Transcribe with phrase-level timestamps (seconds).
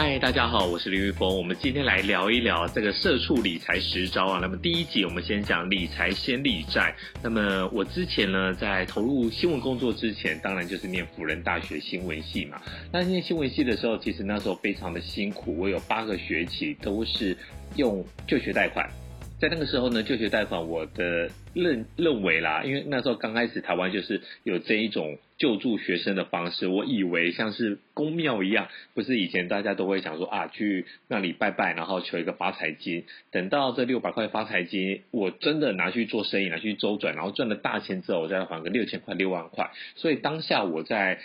[0.00, 1.28] 嗨，大家好，我是林玉峰。
[1.28, 4.38] 我们今天来聊一聊这个社畜理财十招啊。
[4.40, 6.94] 那么第一集我们先讲理财先理债。
[7.20, 12.62] 那么我之前呢，在投入新闻工作之前，当然就是念辅仁大学新闻系嘛。
[12.92, 15.58] 那念新闻系的时候，其实那时候非常的辛苦。
[15.58, 17.36] 我有八个学期都是
[17.74, 18.88] 用就学贷款。
[19.40, 41.20] 在那个时候呢，就学贷款，我的认认为啦，因为那时候刚开始台湾就是有这一种救助学生的方式，我以为像是公庙一样，不是以前大家都会想说啊，去那里拜拜，然后求一个发财金，等到这六百块发财金，我真的拿去做生意，拿去周转，然后赚了大钱之后，我再还个六千块、六万块，所以当下我在。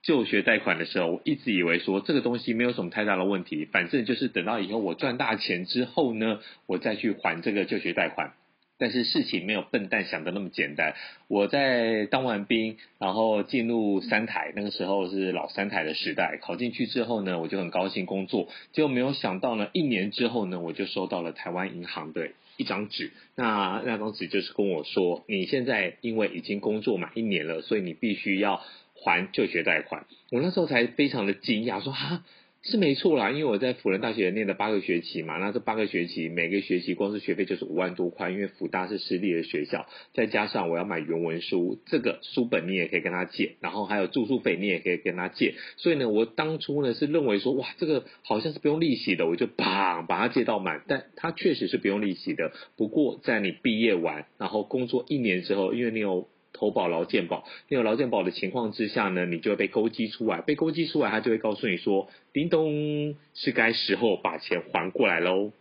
[0.00, 8.32] 就学贷款的时候，我一直以为说这个东西没有什么太大的问题，反正就是等到以后我赚大钱之后呢，我再去还这个就学贷款。
[8.78, 10.94] 但是事情没有笨蛋想的那么简单。
[11.26, 16.38] 我在当完兵，然后进入三台，那个时候是老三台的时代。
[16.40, 23.10] 考进去之后呢，我就很高兴工作，结果没有想到呢，一年之后呢，我就收到了台湾银行的一张纸。
[23.34, 28.62] 那那张纸就是跟我说，你现在因为已经工作满一年了，所以你必须要。
[29.00, 32.24] 还就学贷款，我那时候才非常的惊讶，说哈
[32.70, 56.28] 是没错啦，因为我在辅仁大学念了八个学期嘛，那这八个学期每个学期光是学费就是五万多块，因为辅大是私立的学校，再加上我要买原文书，这个书本你也可以跟他借，然后还有住宿费你也可以跟他借，所以呢，我当初呢是认为说哇这个好像是不用利息的，我就砰把它借到满，但它确实是不用利息的，不过在你毕业完，然后工作一年之后，因为你有。
[56.58, 65.52] 投保劳健保，你有劳健保的情况之下呢，你就会被勾稽出来，被勾稽出来，他就会告诉你说，叮咚，是该时候把钱还过来喽。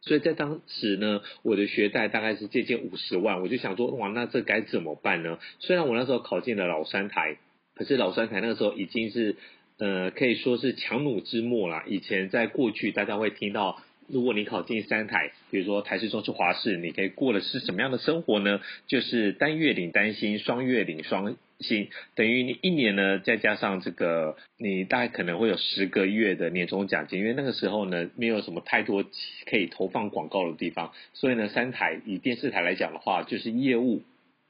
[0.00, 5.38] 所以在当时呢，我的学贷大概是接近五十万，我就想说，哇，那这该怎么办呢？
[5.60, 7.36] 虽然我那时候考进了老三台，
[7.76, 9.36] 可是老三台那个时候已经是，
[9.78, 11.84] 呃，可以说是强弩之末了。
[11.86, 13.80] 以前在过去，大家会听到。
[14.08, 18.60] 如果你考进三台，比如说台式、中式、华式，你可以过的是什么样的生活呢？
[18.86, 27.18] 就是单月领单薪，双月领双薪，等于你一年呢，再加上这个，你大概可能会有十个月的年终奖金。
[27.18, 29.04] 因为那个时候呢，没有什么太多
[29.46, 34.02] 可以投放广告的地方，所以呢，三台以电视台来讲的话，就是业务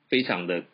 [0.09, 0.65] 非常的。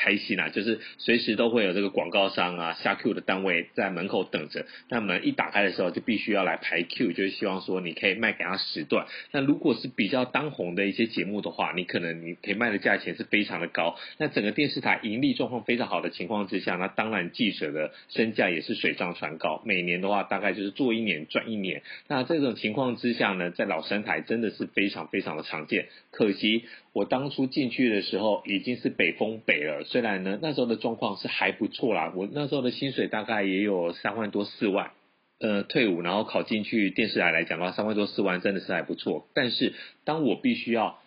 [0.00, 9.06] 开心啊，就是随时都会有这个广告商啊下 Q 的单位在门口等着，那门一打开的时候就必须要来排 Q，就是希望说你可以卖给他时段。
[9.30, 13.94] 那如果是比较当红的一些节目的话，你可能你可以卖的价钱是非常的高。
[14.16, 19.62] 那整个电视台盈利状况非常好的情况之下，那当然记者的身价也是水涨船高。
[19.66, 21.82] 每年的话大概就是做一年赚一年。
[22.08, 25.88] 那这种情况之下呢，在老三台真的是非常非常的常见。
[26.10, 26.64] 可惜。
[26.92, 34.90] 我当初进去的时候已经是北风北了，虽然呢那时候的状况是还不错啦，我那时候的薪水大概也有三万多四万，
[35.38, 39.28] 呃退伍然后考进去电视台来讲的话，三万多四万真的是还不错。
[39.34, 39.74] 但是
[40.04, 40.99] 当我必须要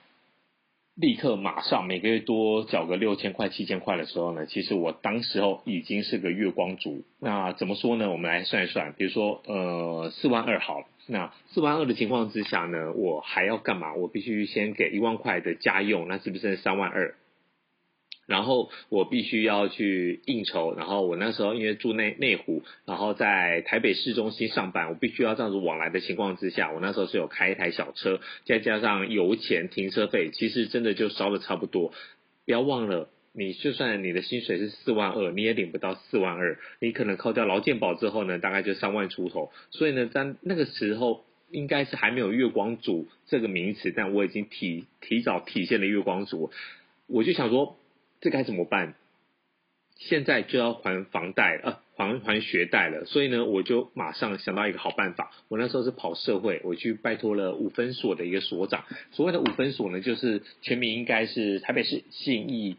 [0.96, 7.04] 立刻马上每个月多缴个六千块七千块的时候呢，其实我当时候已经是个月光族。
[7.20, 8.12] 那怎么说呢？
[8.12, 10.84] 我们来算一算，比如说呃四万二好。
[11.06, 13.94] 那四万二的情况之下呢，我还要干嘛？
[13.96, 17.16] 我必须先给一万块的家用，那是不是三万二？
[18.25, 31.94] 然后我必须要去应酬，然后我那时候因为住内内湖，然后在台北市中心上班，我必须要这样子往来的情况之下，我那时候是有开一台小车，再加上油钱、停车费，其实真的就烧的差不多。
[32.45, 33.09] 不要忘了。
[33.35, 36.59] 你就算你的薪水是四万二，你也领不到四万二。
[36.79, 39.51] 你可能扣掉劳健保之后呢，大概就三万出头。
[39.72, 46.51] 所以呢，在那个时候应该是还没有月光族这个名词，但我已经提提早体现了月光族。
[47.07, 47.75] 我就想说，
[48.23, 48.95] 这该怎么办？
[49.97, 53.03] 现在就要还房贷呃，还还学贷了。
[53.03, 55.31] 所以呢，我就马上想到一个好办法。
[55.50, 58.85] 我那时候是跑社会，我去拜托了五分所的一个所长。
[59.11, 62.78] 所谓的五分所呢，就是全名应该是台北市信义。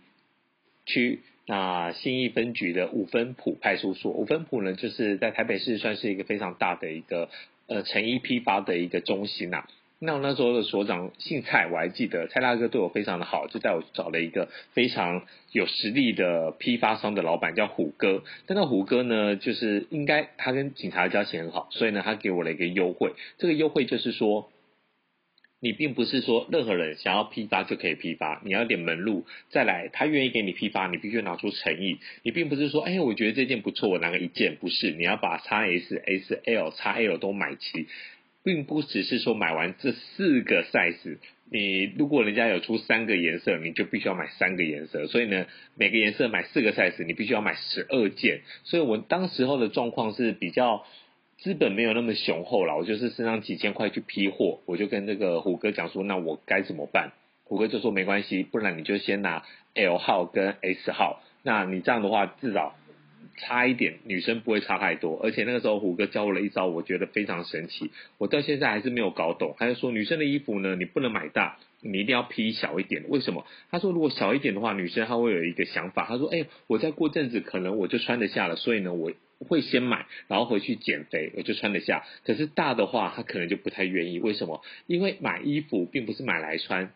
[0.87, 7.29] 区那信义分局的五分埔派出所，五分埔呢，就是在台北市算是一个非常大的一个
[7.67, 9.67] 呃成衣批发的一个中心呐。
[9.99, 18.23] 那我那时候的所长姓蔡，我还记得蔡大哥对我非常的好，就带我找了一个非常有实力的批发商的老板，叫虎哥。
[18.47, 23.13] 但那虎哥呢，就是应该他跟警察交情很好，所以呢，他给我了一个优惠。
[23.39, 24.51] 这个优惠就是说。
[25.61, 32.01] 你并不是说任何人想要批发就可以批发，你要点门路，再来他愿意给你批发，你必须拿出诚意。
[32.23, 37.87] 你并不是说，哎，我觉得这件不错，我拿个一件，不是，你要把 x S、S、L、x L 都买齐，
[38.45, 41.19] 并不只是说买完这四个 size，
[41.51, 45.09] 你如果人家有出三个颜色，你就必须要买三个颜色。
[45.09, 48.43] 所以呢，每个颜色买四个 size，你必须要买十二件。
[48.63, 50.85] 所以我当时候的状况是比较。
[51.37, 57.13] 资本没有那么雄厚了，我就是身上几千块去批货，我就跟这个虎哥讲说，那我该怎么办？
[57.43, 59.43] 虎哥就说没关系，不然你就先拿
[59.75, 62.77] L 号跟 S 号，那你这样的话至少。
[63.37, 65.21] 差一点，女生不会差太多。
[65.23, 67.91] 而且那个时候虎哥教我了一招，我觉得非常神奇。
[68.19, 69.55] 我到现在还是没有搞懂。
[69.59, 73.05] 他就说女生的衣服呢，你不能买大，你一定要披小一点。
[73.09, 73.47] 为什么？
[73.71, 76.07] 他说如果小一点的话，女生她会有一个想法。
[76.07, 82.05] 他说，哎，我再过阵子可能我就穿得下了，所以呢，我会先买，然后回去减肥，我就穿得下。
[82.25, 84.19] 可是大的话，她可能就不太愿意。
[84.19, 84.63] 为什么？
[84.87, 86.93] 因为买衣服并不是买来穿。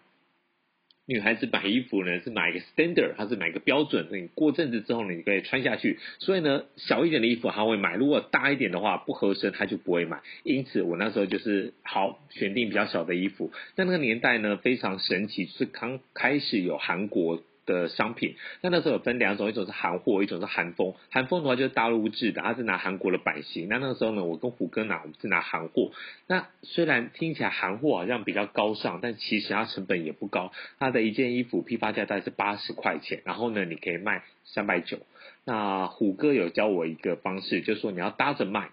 [1.11, 5.99] 女孩子买衣服呢，是买一个 standard，它是买一个标准，你过阵子之后呢，你可以穿下去。
[6.19, 10.21] 所以呢，小一点的衣服她会买，如果大一点的话不合身，她就不会买。
[10.43, 13.51] 因此，我那时候就是好选定比较小的衣服。
[13.75, 17.43] 但那个年代呢，非常神奇，是刚开始有韩国。
[17.69, 20.95] 的商品，那那时候有分两种，一种是韩货，一种是韩风。
[21.11, 23.69] 韩风的话就是大陆制的，它是拿韩国的版型。
[23.69, 25.93] 那那个时候呢，我跟虎哥拿，我们是拿韩货。
[26.27, 30.51] 那虽然听起来韩货好像比较高尚，但其实它成本也不高。
[30.79, 34.99] 它的一件衣服批发价大概是八十块钱，然后呢，你可以卖三百九。
[35.45, 38.71] 那虎哥有教我一个方式，就是说你要搭着卖，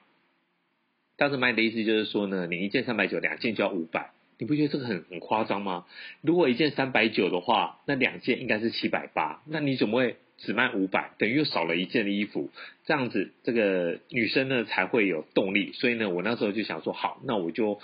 [1.17, 4.11] 搭着卖的意思就是说呢，你一件三百九，两件就要五百。
[4.37, 5.85] 你不觉得这个很很夸张吗？
[6.21, 11.11] 如果一件三百九的话，那两件应该是七百八，那你怎么会只卖五百？
[11.17, 12.49] 等于又少了一件的衣服，
[12.85, 15.71] 这样子这个女生呢才会有动力。
[15.71, 17.79] 所以呢，我那时候就想说，好，那我就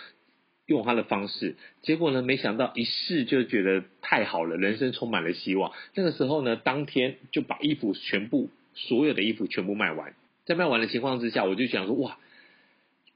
[0.66, 1.56] 用她的方式。
[1.84, 5.72] 结果呢，没想到一试就觉得太好了，人生充满了希望。
[5.96, 10.14] 那个时候呢，当天就把衣服全部所有的衣服全部卖完。
[10.44, 12.18] 在卖完的情况之下，我就想说，哇，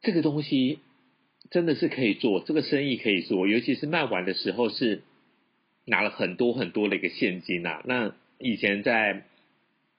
[0.02, 0.80] 这个东西。
[1.52, 5.04] 真的是可以做这个生意，可以做，尤其是卖完的时候是
[5.86, 7.82] 拿了很多很多的一个现金呐。
[7.86, 9.24] 那以前在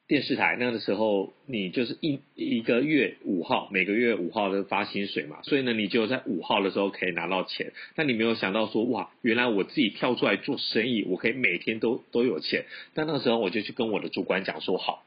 [0.08, 7.72] 电视台那个时候，你就是一一个月五号，每个月五号都发薪水嘛，所以呢，你就在五号的时候可以拿到钱。
[7.94, 12.66] 但你没有想到说，哇，原来我自己跳出来做生意，我可以每天都都有钱。
[12.94, 15.04] 但那个时候我就去跟我的主管讲说，好。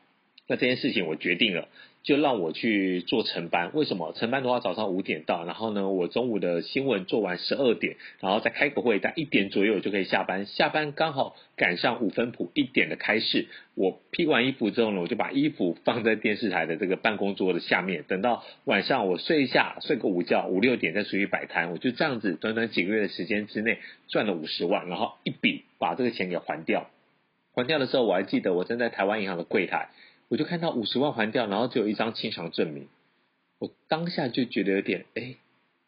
[0.49, 1.67] 那这件事情我决定了，
[2.01, 3.69] 就让我去做晨班。
[3.75, 4.13] 为什么？
[4.13, 10.47] 晨班的话早上五点到，然后呢，我中午的新闻做完十二点，然后再开个会，在一点左右我就可以下班。
[10.47, 13.45] 下班刚好赶上五分谱一点的开市。
[13.75, 21.69] 我披完衣服之后呢，我就把衣服放在电视台的这个办公桌的下面，等到晚上我睡一下，睡个午觉，五六点再出去摆摊。
[21.69, 26.89] 我就这样子，短短几个月的时间之内赚了五十万，然后一笔把这个钱给还掉。
[27.53, 29.89] 还掉的时候，我还记得我站在台湾银行的柜台。
[30.29, 32.87] 我就看到五十万还掉，然后只有一张清偿证明。
[33.59, 35.35] 我当下就觉得有点，哎，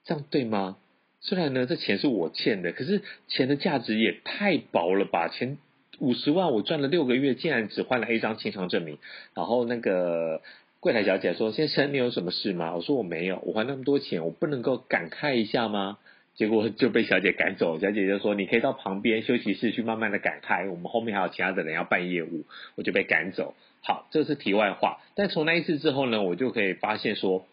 [0.04, 0.78] 这样对吗？
[1.22, 5.30] 虽然呢，这钱是我欠的，可是钱的价值也太薄了吧？
[5.30, 5.58] 钱
[6.00, 8.98] 五十万，我赚了六个月，竟然只换了一张清偿证明。
[9.36, 10.42] 然后那个
[10.80, 16.00] 柜台小姐说：“先生，你有什么事吗？”我说：“我没有，我还那么多钱，我不能够感慨一下吗？”
[16.34, 17.80] 结果就被小姐赶走。
[17.80, 22.46] 小姐就说：“你可以到旁边休息室去慢慢的感慨，我们后面还有其他的人要办业务。”
[22.76, 23.54] 我就被赶走。
[23.84, 25.02] 好，这是题外话。
[25.16, 27.48] 但从那一次之后呢，我就可以发现说，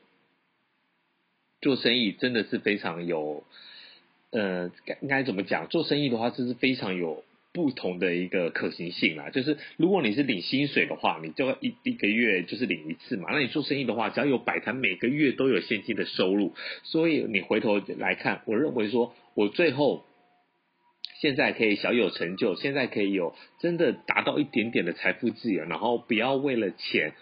[1.63, 3.45] 做生意真的是非常有，
[4.31, 4.71] 呃，
[5.01, 5.69] 应该怎么讲？
[5.69, 9.31] 做生意的话，这是非常有不同的一个可行性啦。
[9.31, 13.31] 就是如果你是领薪水的话，你就要一一个月就是领一次嘛。
[13.33, 16.55] 那你做生意的话，只要有摆摊，每个月都有现金的收入。
[16.83, 20.05] 所以你回头来看，我认为说我最后。
[21.21, 27.13] 现在可以小有成就，现在可以有真的达到一点点的财富自由，然后不要为了钱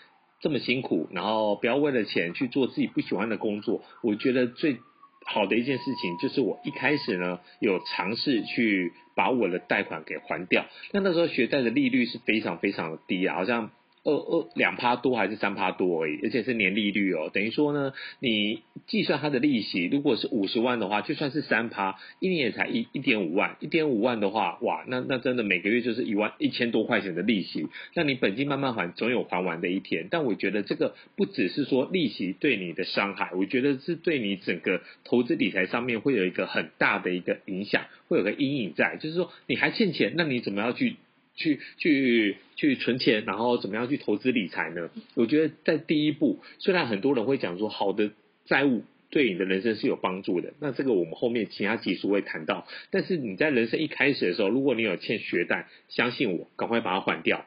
[0.40, 3.82] 这么辛苦，然后不要为了钱去做自己不喜欢的工作。
[4.02, 4.76] 我觉得最
[5.24, 10.66] 好的一件事情就是我一开始呢有尝试去把我的贷款给还掉。
[10.92, 13.70] 那那时候学贷的利率是非常非常的低啊，好像。
[14.06, 17.28] 二二两趴多还是三趴多而已，而且是年利率哦。
[17.34, 23.56] 等于说呢，你计算它的利息，如果是五十万的话，就算是三趴，一年也才一一点五万。
[23.58, 27.66] 一点五万的话，哇，那那真的每个月就是一万一千多块钱的利息。
[27.94, 30.06] 那你本金慢慢还，总有还完的一天。
[30.08, 38.96] 但我觉得这个不只是说利息对你的伤害，我觉得是对你整个投资理财上面会有一个很大的一个影响，会有个阴影在。
[39.00, 40.94] 就是说你还欠钱，那你怎么要去？
[41.36, 44.90] 去去去存钱，然后怎么样去投资理财呢？
[45.14, 48.10] 我觉得在第一步，虽然很多人会讲说好的
[48.46, 52.66] 债务对你的人生是有帮助的，那这个我们后面其他技术会谈到。
[52.90, 57.46] 但是你在人生一开始的时候，如果你有欠学贷，相信我，赶快把它还掉，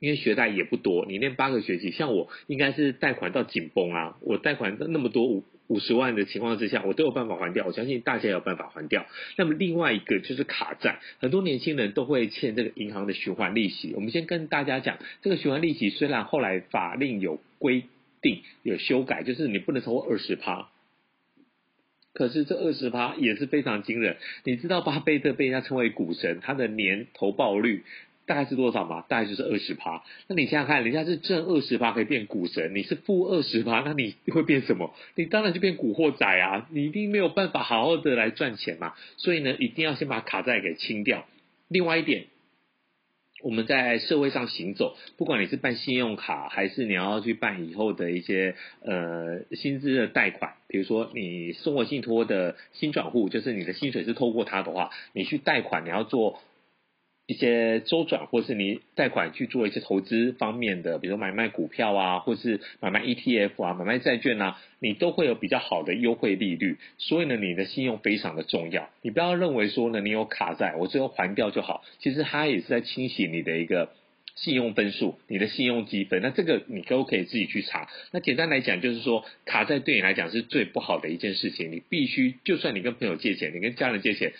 [0.00, 5.42] 因为学贷也不多，你念八个学期，像我应该是贷款到紧绷啊，我贷款那么多。
[5.66, 7.64] 五十万的情况之下，我都有办法还掉。
[7.66, 9.06] 我相信大家有办法还掉。
[9.36, 13.92] 那么另外一个就是卡债，很多年轻人都会欠这个银行的循环利息。
[13.94, 17.84] 我们先跟大家讲，这个循环利息虽然后来法令有规
[18.20, 20.68] 定有修改，就是你不能超过二十趴。
[22.12, 24.18] 可是这二十趴也是非常惊人。
[24.44, 27.82] 你知道巴菲特被人家称为股神，他的年投报率
[28.26, 29.04] 大概是多少嘛？
[29.08, 30.02] 大概就是二十趴。
[30.28, 34.94] 那你想想看，人家是挣二十趴可以变股神，你是负二十趴，那你会变什么？
[35.14, 36.68] 你当然就变古惑仔啊！
[36.70, 38.94] 你一定没有办法好好的来赚钱嘛。
[39.16, 41.26] 所以呢，一定要先把卡债给清掉。
[41.68, 42.26] 另外一点。
[43.42, 56.40] 我们在社会上行走，不管你是办信用卡，还是你要去办以后的一些呃薪资的贷款，比如说你生活信托的新转户，就是你的薪水是透过它的话，你去贷款，你要做。
[57.26, 66.76] 一些周转，或是你贷款去做一些投资方面的，比如买卖股票啊，或是买卖 ETF 啊，买卖债券啊，你都会有比较好的优惠利率。
[66.98, 68.90] 所以呢，你的信用非常的重要。
[69.00, 71.82] 你不要认为说呢，你有卡债，我最后还掉就好。
[71.98, 73.92] 其实它也是在清洗你的一个
[74.36, 76.20] 信用分数，你的信用积分。
[76.20, 77.88] 那这个你都可以自己去查。
[78.10, 81.72] 那简单来讲，就是说卡债对你来讲是最不好的一件事情。
[81.72, 84.34] 你必须，就算你跟朋友借钱，你跟家人借钱。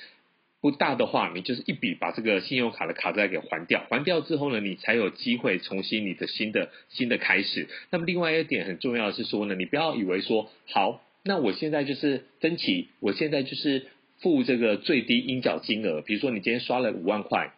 [0.64, 7.68] 不大的话，你就是一笔把这个信用卡的卡债给还掉，还掉之后呢，你才有机会重新你的新的新的开始。
[7.90, 13.88] 那么另外一点很重要的是说呢，你不要以为说好，那我现在就是分期，我现在就是
[14.21, 17.52] 付这个最低应缴金额，比如说你今天刷了五万块。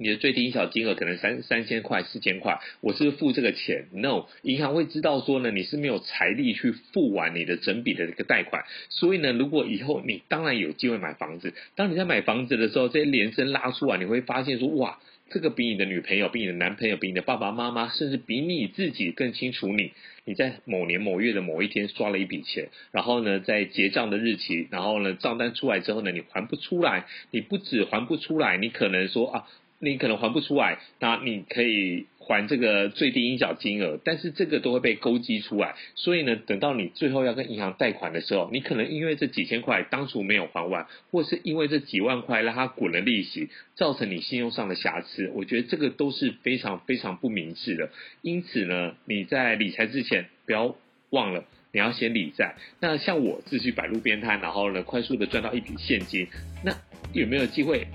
[0.00, 8.64] 你的最低小金额可能三三千块、四千块，我是付这个钱？No，银行会知道说呢，你是没有财力去付完你的整笔的这个贷款。
[8.88, 19.92] 所以呢，如果以后你当然有机会买房子，当你在买房子的时候，这些连声拉出来，你会发现说，哇，这个比你的女朋友、比你的男朋友、比你的爸爸妈妈，甚至比你自己更清楚你。
[20.24, 29.46] 你在某年某月的某一天刷了一笔钱，然后呢，在结账的日期，然后呢，账单出来之后呢，你还不出来，你不止还不出来，你可能说啊。
[29.82, 35.74] 你可能还不出来，那你可以还这个最低应缴金额，但是这个都会被勾稽出来。
[35.94, 45.30] 所以呢，等到你最后要跟银行贷款的时候，你可能因为这几千块当初没有还完，或是因为这几万块让它滚了利息，造成你信用上的瑕疵。
[45.34, 47.88] 我觉得这个都是非常非常不明智的。
[48.20, 50.76] 因此呢，你在理财之前不要
[51.08, 52.56] 忘了你要先理债。
[52.80, 56.28] 那像我自己摆路边摊，然后呢快速的赚到一笔现金，
[56.62, 56.76] 那
[57.14, 57.86] 有没有机会？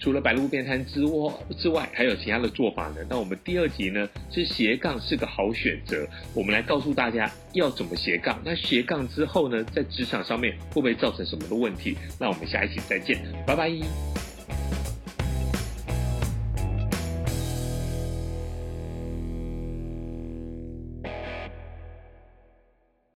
[0.00, 2.96] 除了白鹿边摊之外之外，还有其他的做法呢？
[3.08, 6.06] 那我们第二集呢，是斜杠是个好选择。
[6.34, 8.40] 我们来告诉大家要怎么斜杠。
[8.42, 11.96] 那斜杠之后呢，在职场上面会不会造成什么的问题？
[12.18, 13.70] 那我们下一期再见，拜拜。